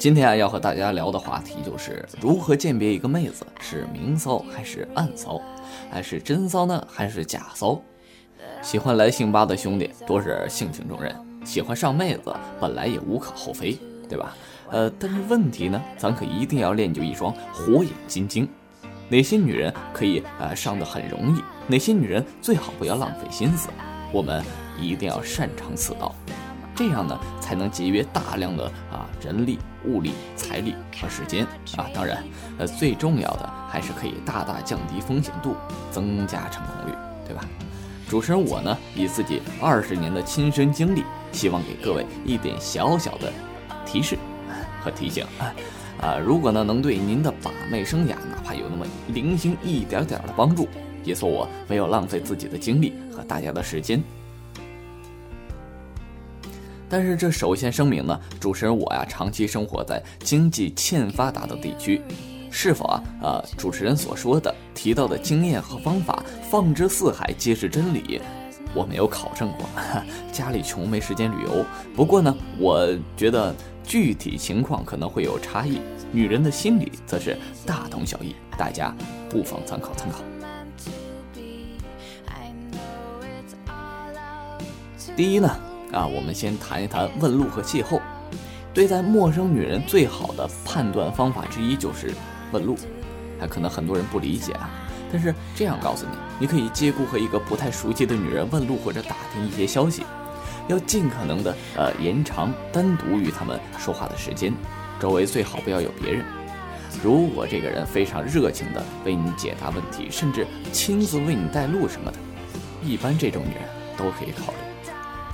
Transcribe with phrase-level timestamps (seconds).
[0.00, 5.38] 今天啊，要和大家聊的话题就是如何鉴别一个妹子是明骚还是暗骚，
[5.90, 7.78] 还是真骚呢，还是假骚？
[8.62, 13.78] 喜欢来性吧的兄弟多是性情中人，喜欢上妹子本来也无可厚非，
[14.08, 14.34] 对吧？
[14.70, 18.48] 呃，但是问题呢，咱可一定要练就一双火眼金睛。
[19.10, 21.42] 哪些女人可以呃上的很容易？
[21.66, 23.68] 哪些女人最好不要浪费心思？
[24.14, 24.42] 我们
[24.80, 26.14] 一定要擅长此道。
[26.80, 31.44] 这样呢，才能节约大量的啊人力、物力、财力和时间
[31.76, 31.84] 啊。
[31.92, 32.24] 当然，
[32.56, 35.54] 呃，最重要的还是可以大大降低风险度，
[35.90, 37.44] 增加成功率，对吧？
[38.08, 43.30] 主持人我呢，以自己二十年的亲身经历，希望给各位一点小小的
[43.84, 44.16] 提示
[44.82, 45.52] 和提醒啊。
[46.00, 50.66] 啊如果呢能对您的把妹生涯，哪怕有那么零星一点点的帮助，
[51.04, 54.02] 也算我没有浪费自己的精力和大家的时间。
[56.90, 62.02] 但是这首先声明呢，主持人我呀长期生活在经济欠发达的地区，
[62.50, 68.20] 是否啊呃主持人所说的提到的经验和方法放之四海皆是真理，
[68.74, 69.68] 我没有考证过，
[70.32, 71.64] 家里穷没时间旅游。
[71.94, 72.84] 不过呢，我
[73.16, 75.80] 觉得具体情况可能会有差异，
[76.10, 78.92] 女人的心理则是大同小异，大家
[79.28, 80.18] 不妨参考参考。
[85.14, 85.69] 第一呢。
[85.92, 88.00] 啊，我们先谈一谈问路和邂逅。
[88.72, 92.12] 对待陌生女人最好的判断方法之一就是
[92.52, 92.76] 问路。
[93.40, 94.70] 啊，可能很多人不理解啊，
[95.10, 100.04] 但是这样告诉你，你可以借故和一个不太熟悉的女人问路或者打听一些消息，
[100.68, 104.52] 要尽可能的呃延长单独与他们说话的时间，
[105.00, 106.22] 周围最好不要有别人。
[107.02, 112.18] 如果这个人非常热情的为你解答问题，甚至亲自为你带路什么的，
[112.84, 113.62] 一般这种女人
[113.96, 114.69] 都可以考虑。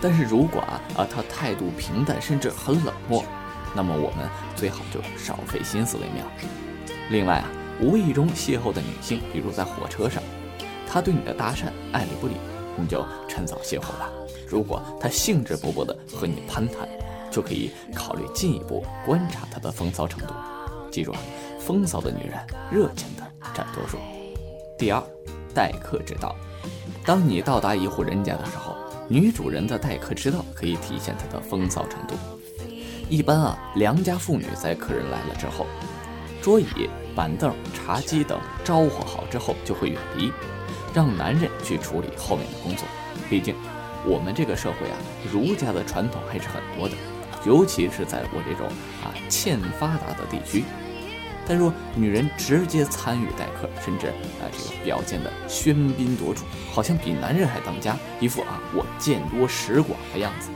[0.00, 3.24] 但是如果啊啊他态度平淡，甚至很冷漠，
[3.74, 6.24] 那么我们最好就少费心思为妙。
[7.10, 7.48] 另外啊，
[7.80, 10.22] 无意中邂逅的女性，比如在火车上，
[10.86, 12.34] 她对你的搭讪爱理不理，
[12.76, 14.10] 你就趁早邂逅吧。
[14.46, 16.86] 如果她兴致勃勃地和你攀谈，
[17.30, 20.34] 就可以考虑进一步观察她的风骚程度。
[20.90, 21.18] 记住啊，
[21.58, 22.38] 风骚的女人，
[22.70, 23.22] 热情的
[23.54, 23.96] 占多数。
[24.78, 25.02] 第二，
[25.54, 26.36] 待客之道。
[27.04, 28.76] 当你到达一户人家的时候。
[29.08, 32.14] 女主人的待客之道可以体现她的风骚程度。
[33.08, 35.64] 一般啊，良家妇女在客人来了之后，
[36.42, 36.66] 桌椅、
[37.14, 40.32] 板凳、茶几等招呼好之后，就会远离，
[40.92, 42.84] 让男人去处理后面的工作。
[43.30, 43.54] 毕竟，
[44.04, 44.96] 我们这个社会啊，
[45.32, 46.96] 儒家的传统还是很多的，
[47.46, 48.66] 尤其是在我这种
[49.04, 50.64] 啊欠发达的地区。
[51.46, 56.42] 但若女人直接参与待客，甚至啊这个表现的喧宾夺主，
[56.72, 60.50] 好像比男人还当家，一副啊我见多识广的样子，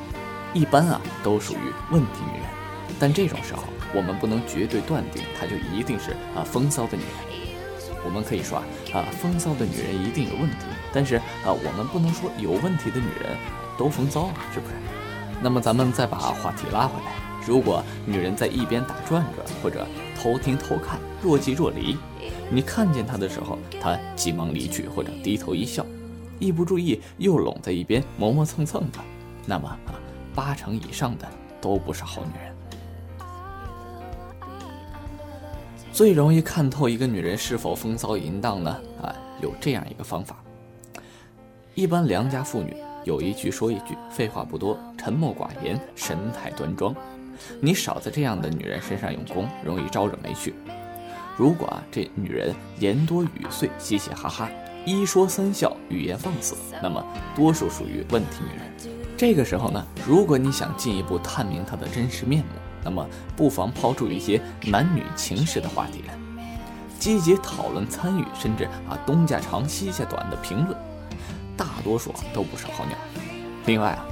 [0.52, 2.48] 一般啊都属于问题女人。
[2.98, 3.62] 但这种时候，
[3.94, 7.40] 我们不能绝对断定她就一定是啊风骚的女人。
[8.04, 13.36] 我们可以说啊啊风骚的女人一定有问题，但是啊我们不能说有问题的女人
[13.78, 14.74] 都风骚啊，是不是？
[15.40, 17.12] 那么咱们再把话题拉回来。
[17.46, 19.86] 如果女人在一边打转转，或者
[20.22, 21.96] 偷听偷看，若即若离，
[22.50, 25.86] 你看见她的时候，她急忙离去，或者低头一笑，
[26.38, 28.98] 一不注意又拢在一边磨磨蹭蹭的，
[29.46, 29.96] 那么啊，
[30.34, 31.26] 八成以上的
[31.58, 32.54] 都不是好女人。
[35.90, 38.70] 最容易看透一个女人是否风骚淫荡呢？
[39.00, 40.36] 啊，有这样一个方法。
[41.74, 46.94] 一般良家妇女有一句说一句，废话不多，沉默寡言，神态端庄。
[47.60, 50.54] 你少在这样的女人身上用功，容易招惹没趣。
[51.36, 54.48] 如果啊，这女人言多语碎，嘻嘻哈哈，
[54.84, 57.02] 一说三笑，语言放肆，那么
[57.34, 58.94] 多数属于问题女人。
[59.16, 62.50] 这个时候呢，如果你想进一步探明她的真实面目，
[62.84, 63.06] 那么
[63.36, 66.14] 不妨抛出一些男女情事的话题来，
[66.98, 70.76] 积极讨论、参与，甚至啊东家长西家短的评论，
[71.56, 72.96] 大多数都不是好鸟。
[73.64, 74.06] 另外啊。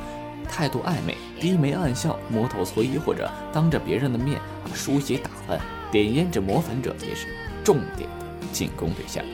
[0.49, 5.61] 态度暧昧、低眉暗笑、摸头搓衣，或者当着别人的面啊梳洗打扮、
[5.93, 7.29] 点胭脂抹粉者，也是
[7.63, 8.09] 重点
[8.41, 9.25] 的进攻对象。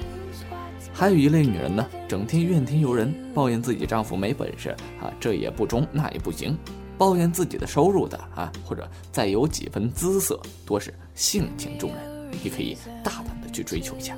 [0.93, 6.57] 还有一类女人呢，整天怨天尤人，抱怨自己丈夫没本事啊，这也不中，那也不行，
[6.97, 14.17] 抱怨自己的收入的啊，或者再有几分姿色，多是性情中人，你可以大胆的去追求一下。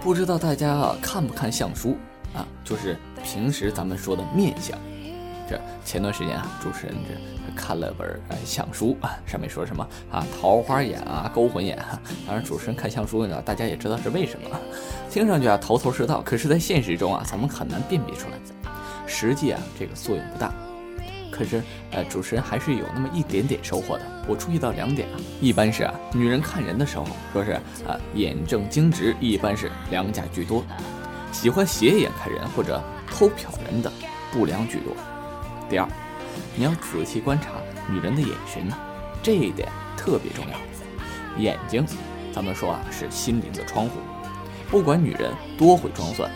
[0.00, 1.96] 不知道大家看不看相书
[2.32, 2.46] 啊？
[2.64, 4.78] 就是平时咱们说的面相。
[5.48, 12.00] 这前段时间啊，主持人这看了本相书啊，上面说什么啊桃花眼啊勾魂眼啊。
[12.26, 14.50] 当然，主持人看相书呢，大家也知道是为什么，
[15.10, 18.36] 听上去啊头头是道，可是，在现实中啊，咱们很难辨别出来。
[19.06, 20.52] 实际啊，这个作用不大。
[21.30, 21.62] 可是
[21.92, 24.04] 呃，主持人还是有那么一点点收获的。
[24.26, 27.52] 我注意到两点啊，一般是啊，女人看人的时候，说是
[27.86, 30.62] 啊，眼正精直，一般是良家居多；
[31.32, 33.90] 喜欢斜眼看人或者偷瞟人的，
[34.32, 34.92] 不良居多。
[35.68, 35.86] 第二，
[36.56, 37.50] 你要仔细观察
[37.90, 38.66] 女人的眼神，
[39.22, 40.56] 这一点特别重要。
[41.38, 41.84] 眼睛，
[42.32, 44.00] 咱们说啊，是心灵的窗户。
[44.70, 46.30] 不管女人多会装蒜，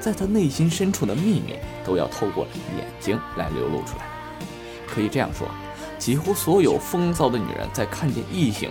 [0.00, 1.54] 在她内心深处的秘密
[1.84, 2.46] 都要透过
[2.76, 4.06] 眼睛来流露出来。
[4.86, 5.46] 可以这样说，
[5.98, 8.70] 几乎所有风骚的女人在看见异性，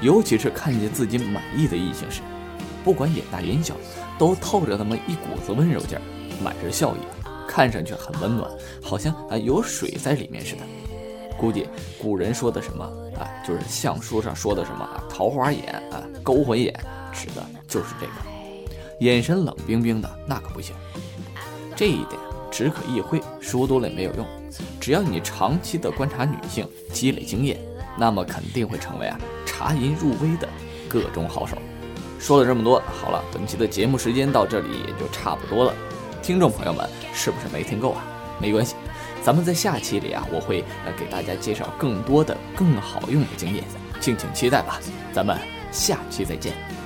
[0.00, 2.22] 尤其是看见自己满意的异性时，
[2.82, 3.74] 不管眼大眼小，
[4.18, 6.02] 都透着那么一股子温柔劲儿，
[6.42, 7.00] 满是笑意，
[7.48, 8.48] 看上去很温暖，
[8.82, 10.62] 好像啊有水在里面似的。
[11.38, 11.66] 估计
[12.00, 12.84] 古人说的什么
[13.16, 16.72] 啊，就是相书上说的什么啊，桃花眼啊，勾魂眼，
[17.12, 18.12] 指的就是这个。
[19.00, 20.74] 眼神冷冰冰的那可不行，
[21.76, 24.26] 这一点只可意会，说多了也没有用。
[24.80, 27.56] 只要你长期的观察女性，积累经验，
[27.96, 29.16] 那么肯定会成为啊
[29.46, 30.48] 茶银入微的
[30.88, 31.56] 各种好手。
[32.18, 35.72] 说了这么多，好了，本期的节目时间到这里也就差不多了。
[36.22, 38.04] 听众朋友们，是不是没听够啊？
[38.40, 38.74] 没关系，
[39.22, 43.64] 咱们在下期里啊，我会呃给大家介绍更多的更好用的经验，
[44.00, 44.78] 敬请期待吧。
[45.12, 45.36] 咱们
[45.72, 46.77] 下期再见。